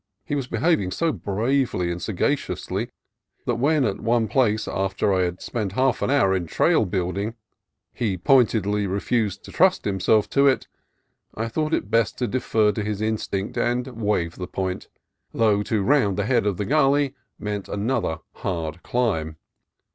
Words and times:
He 0.25 0.33
was 0.33 0.47
behaving 0.47 0.89
so 0.89 1.11
bravely 1.11 1.91
and 1.91 2.01
sagaciously 2.01 2.89
that 3.45 3.59
when, 3.59 3.85
at 3.85 3.99
one 3.99 4.27
place, 4.27 4.67
after 4.67 5.13
I 5.13 5.21
had 5.21 5.43
spent 5.43 5.73
half 5.73 6.01
an 6.01 6.09
hour 6.09 6.33
in 6.33 6.45
building 6.87 7.31
trail, 7.33 7.35
he 7.93 8.17
pointedly 8.17 8.87
re 8.87 8.99
fused 8.99 9.43
to 9.45 9.51
trust 9.51 9.85
himself 9.85 10.27
to 10.31 10.47
it, 10.47 10.67
I 11.35 11.47
thought 11.47 11.75
it 11.75 11.91
best 11.91 12.17
to 12.17 12.27
defer 12.27 12.71
LITTLE'S 12.71 12.97
SPRINGS 12.97 12.97
201 12.97 12.97
to 12.97 13.03
his 13.03 13.11
instinct 13.11 13.57
and 13.87 14.01
waive 14.03 14.35
the 14.37 14.47
point, 14.47 14.87
though 15.35 15.61
to 15.61 15.83
round 15.83 16.17
the 16.17 16.25
head 16.25 16.47
of 16.47 16.57
the 16.57 16.65
gully 16.65 17.13
meant 17.37 17.69
another 17.69 18.21
hard 18.37 18.81
climb. 18.81 19.37